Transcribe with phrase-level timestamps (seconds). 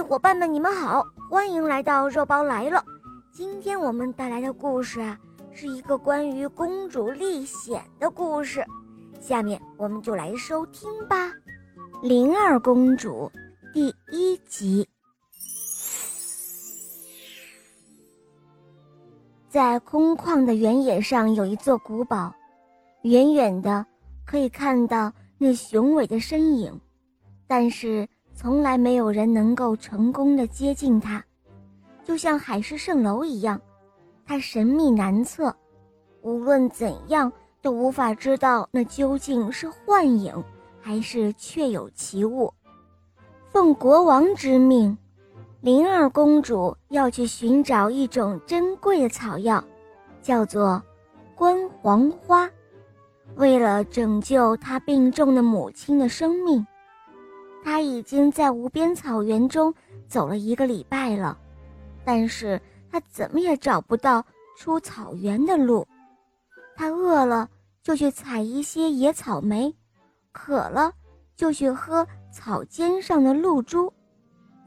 [0.00, 2.84] 伙伴们，你们好，欢迎来到肉包来了。
[3.32, 5.18] 今天我们带来的故事啊，
[5.52, 8.64] 是一个关于公主历险的故事。
[9.20, 11.28] 下面我们就来收听吧，
[12.02, 13.30] 《灵儿公主》
[13.72, 14.88] 第一集。
[19.48, 22.34] 在空旷的原野上有一座古堡，
[23.02, 23.84] 远远的
[24.24, 26.80] 可以看到那雄伟的身影，
[27.46, 28.08] 但是。
[28.36, 31.24] 从来没有人能够成功的接近它，
[32.04, 33.58] 就像海市蜃楼一样，
[34.26, 35.56] 它神秘难测，
[36.20, 40.44] 无论怎样都无法知道那究竟是幻影
[40.78, 42.52] 还是确有其物。
[43.48, 44.96] 奉国王之命，
[45.62, 49.64] 灵儿公主要去寻找一种珍贵的草药，
[50.20, 50.80] 叫做
[51.34, 52.48] 关黄花，
[53.36, 56.64] 为了拯救她病重的母亲的生命。
[57.66, 59.74] 他已经在无边草原中
[60.06, 61.36] 走了一个礼拜了，
[62.04, 62.62] 但是
[62.92, 64.24] 他怎么也找不到
[64.56, 65.84] 出草原的路。
[66.76, 67.50] 他饿了
[67.82, 69.74] 就去采一些野草莓，
[70.30, 70.92] 渴了
[71.34, 73.92] 就去喝草尖上的露珠。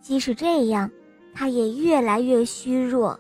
[0.02, 0.92] 即使这样，
[1.34, 3.18] 他也越来越虚弱。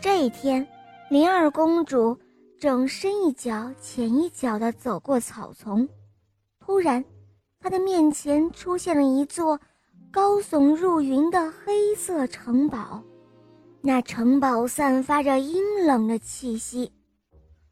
[0.00, 0.66] 这一天，
[1.08, 2.18] 灵儿公主
[2.58, 5.88] 正深一脚浅一脚地走过草丛，
[6.58, 7.04] 突然。
[7.64, 9.58] 他的面前出现了一座
[10.12, 13.02] 高耸入云的黑色城堡，
[13.80, 16.92] 那城堡散发着阴冷的气息，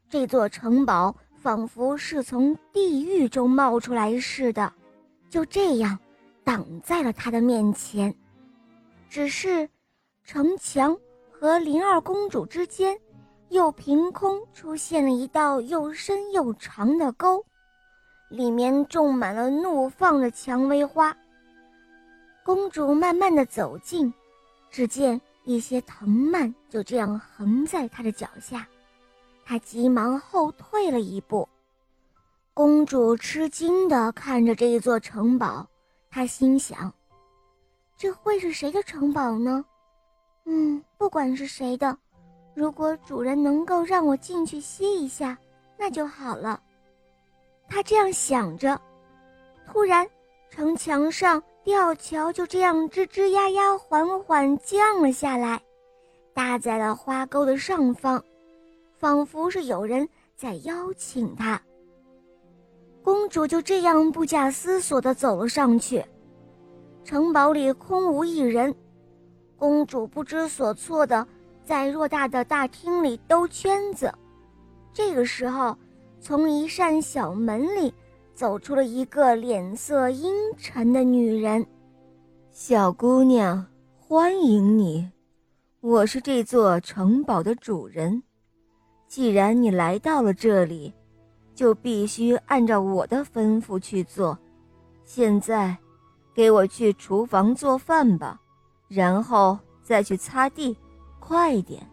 [0.09, 4.73] 这座城堡仿佛是从地狱中冒出来似的，
[5.29, 5.99] 就这样
[6.43, 8.11] 挡在了他的面前。
[9.07, 9.69] 只是，
[10.23, 10.97] 城墙
[11.29, 12.99] 和灵儿公主之间，
[13.49, 17.45] 又凭空出现了一道又深又长的沟。
[18.33, 21.15] 里面种满了怒放的蔷薇花。
[22.43, 24.11] 公主慢慢的走近，
[24.71, 28.67] 只见一些藤蔓就这样横在她的脚下，
[29.45, 31.47] 她急忙后退了一步。
[32.55, 35.67] 公主吃惊的看着这一座城堡，
[36.09, 36.91] 她心想：
[37.95, 39.63] 这会是谁的城堡呢？
[40.45, 41.95] 嗯，不管是谁的，
[42.55, 45.37] 如果主人能够让我进去歇一下，
[45.77, 46.59] 那就好了。
[47.73, 48.79] 他这样想着，
[49.65, 50.07] 突然，
[50.51, 55.59] 城墙上吊桥就这样吱吱呀呀、缓缓降了下来，
[56.35, 58.23] 搭在了花沟的上方，
[58.99, 61.59] 仿佛是有人在邀请她。
[63.01, 66.05] 公主就这样不假思索地走了上去。
[67.03, 68.71] 城堡里空无一人，
[69.57, 71.27] 公主不知所措地
[71.65, 74.13] 在偌大的大厅里兜圈子。
[74.93, 75.75] 这个时候。
[76.23, 77.93] 从一扇小门里
[78.33, 81.67] 走出了一个脸色阴沉的女人。
[82.49, 83.65] 小姑娘，
[83.99, 85.11] 欢迎你，
[85.81, 88.23] 我是这座城堡的主人。
[89.05, 90.93] 既然你来到了这里，
[91.53, 94.39] 就必须按照我的吩咐去做。
[95.03, 95.77] 现在，
[96.33, 98.39] 给我去厨房做饭吧，
[98.87, 100.77] 然后再去擦地，
[101.19, 101.85] 快点。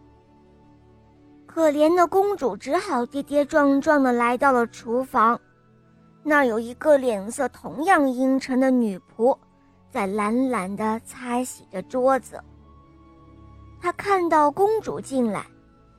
[1.53, 5.37] 可怜的公主只好跌跌撞撞地来到了厨房，
[6.23, 9.37] 那有一个脸色同样阴沉的女仆，
[9.89, 12.41] 在懒懒地擦洗着桌子。
[13.81, 15.45] 她看到公主进来，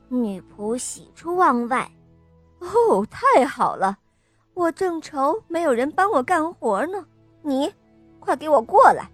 [0.09, 1.87] 女仆喜出望外
[2.61, 3.99] ：“哦，太好了！
[4.55, 7.05] 我正愁没有人帮我干活呢，
[7.43, 7.71] 你，
[8.21, 9.07] 快给我过来。”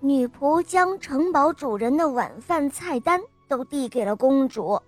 [0.00, 3.18] 女仆将城堡主人的晚饭菜单。
[3.48, 4.80] 都递给了公主，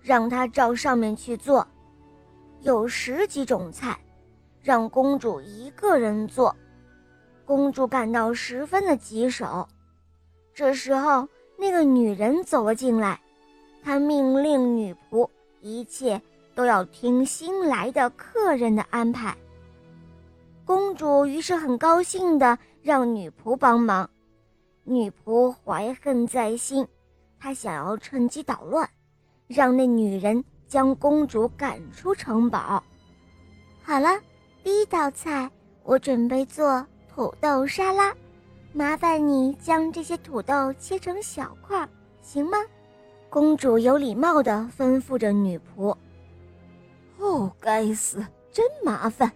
[0.00, 1.66] 让她照上面去做。
[2.62, 3.98] 有十几种菜，
[4.62, 6.54] 让公主一个人做。
[7.44, 9.66] 公主感到十分的棘手。
[10.54, 11.28] 这时候，
[11.58, 13.20] 那个女人走了进来，
[13.82, 15.28] 她命令女仆
[15.60, 16.20] 一切
[16.54, 19.36] 都要听新来的客人的安排。
[20.64, 24.08] 公主于是很高兴的让女仆帮忙。
[24.84, 26.86] 女仆怀恨在心。
[27.40, 28.86] 他想要趁机捣乱，
[29.48, 32.82] 让那女人将公主赶出城堡。
[33.82, 34.20] 好了，
[34.62, 35.50] 第一道菜
[35.82, 38.14] 我准备做土豆沙拉，
[38.74, 41.88] 麻烦你将这些土豆切成小块，
[42.20, 42.58] 行吗？
[43.30, 45.96] 公主有礼貌地吩咐着女仆。
[47.18, 49.32] 哦，该死，真麻烦！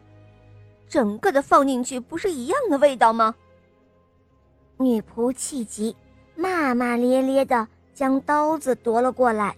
[0.88, 3.34] 整个的放进去不是一样的味道吗？
[4.76, 5.96] 女仆气急，
[6.34, 7.66] 骂骂咧咧的。
[7.94, 9.56] 将刀子夺了过来，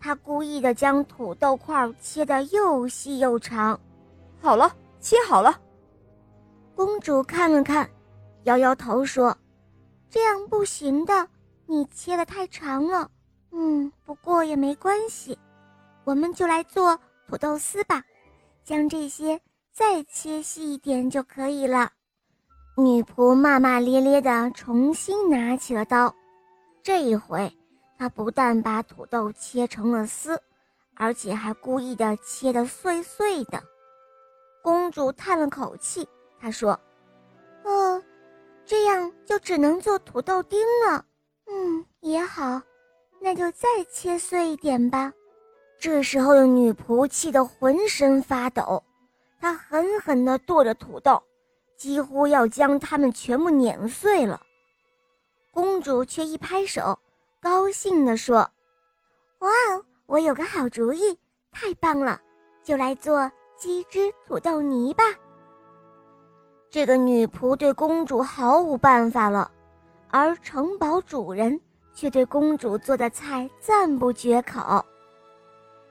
[0.00, 3.78] 他故意的将土豆块切得又细又长。
[4.40, 5.60] 好了，切好了。
[6.76, 7.88] 公主看了看，
[8.44, 9.36] 摇摇头说
[10.10, 11.28] ：“这样不行的，
[11.66, 13.10] 你切的太长了。
[13.50, 15.38] 嗯，不过也没关系，
[16.04, 16.98] 我们就来做
[17.28, 18.02] 土豆丝吧，
[18.64, 19.40] 将这些
[19.72, 21.90] 再切细一点就可以了。”
[22.76, 26.12] 女仆骂骂咧咧的重新拿起了刀，
[26.82, 27.56] 这一回，
[27.98, 30.40] 他不但把土豆切成了丝，
[30.94, 33.62] 而且还故意的切得碎碎的。
[34.62, 36.08] 公主叹了口气，
[36.40, 36.78] 她说
[37.64, 38.02] ：“哦，
[38.64, 41.04] 这样就只能做土豆丁了。
[41.46, 42.60] 嗯，也好，
[43.20, 45.12] 那就再切碎一点吧。”
[45.78, 48.82] 这时候的女仆气得浑身发抖，
[49.40, 51.22] 她狠狠地剁着土豆。
[51.76, 54.40] 几乎要将它们全部碾碎了，
[55.50, 56.98] 公主却一拍手，
[57.44, 58.36] 高兴地说
[59.40, 61.14] ：“哇哦，我有个好主意，
[61.52, 62.18] 太棒了！
[62.62, 65.04] 就来做鸡汁土豆泥吧。”
[66.72, 69.50] 这个女仆对公主毫无办法了，
[70.08, 71.60] 而城堡主人
[71.92, 74.82] 却对公主做的菜赞不绝口。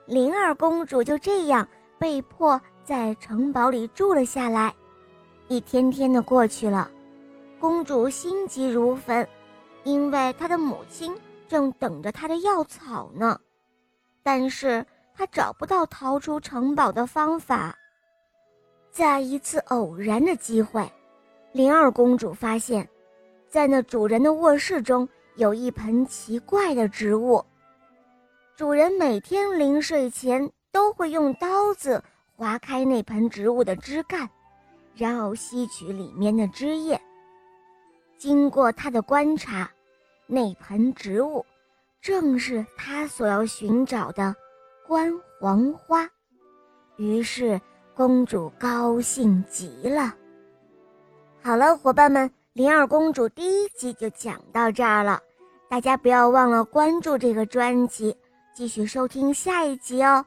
[0.08, 1.68] 灵儿公主就这样
[2.00, 4.74] 被迫在城堡里住了下来。
[5.50, 6.90] 一天天的过去了，
[7.60, 9.28] 公主心急如焚，
[9.84, 11.16] 因为她的母亲
[11.54, 13.40] 正等着他的药草呢。
[14.24, 14.84] 但是
[15.14, 17.78] 他找不到逃出城堡的方法。
[18.90, 20.92] 在一次偶然的机会，
[21.52, 22.90] 灵儿公主发现，
[23.48, 27.46] 在那主人的卧室中有一盆奇怪的植物。
[28.56, 32.04] 主人每天临睡前都会用刀子
[32.36, 34.28] 划开那盆植物的枝干。
[34.96, 37.00] 然后吸取里面的汁液。
[38.16, 39.68] 经过他的观察，
[40.34, 41.46] 那盆植物
[42.02, 44.36] 正是他所要寻找的
[44.88, 46.10] 关黄花。
[46.98, 47.62] 于是
[47.94, 50.12] 公主高兴极了。
[51.40, 55.22] 好了，伙伴们，灵儿公主第一集就讲到这儿了。
[55.70, 58.18] 大家不要忘了关注这个专辑，
[58.56, 60.26] 继续收听下一集哦。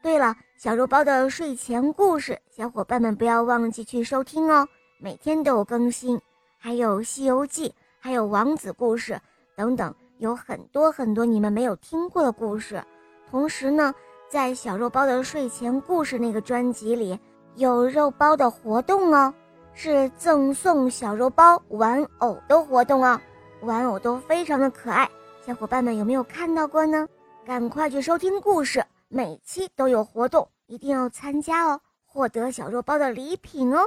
[0.00, 0.36] 对了。
[0.56, 4.68] 小肉包的睡前故事，小伙伴们不要忘记去收听哦，
[5.00, 6.20] 每天都有更新，
[6.56, 7.68] 还有《西游记》，
[7.98, 9.20] 还有王子故事
[9.56, 12.82] 等等，有很多很多你们没有听过的故事。
[13.30, 13.94] 同时呢，
[14.28, 17.18] 在小肉包的睡前故事那个专辑里，
[17.56, 19.32] 有肉包的活动哦，
[19.74, 23.20] 是赠送小肉包玩偶的活动哦，
[23.62, 25.08] 玩偶都非常的可爱，
[25.46, 27.08] 小伙伴们有没有看到过呢？
[27.44, 28.84] 赶快去收听故事。
[29.08, 33.84] 每期都有活动，一定要参加哦，获得小肉包的礼品哦。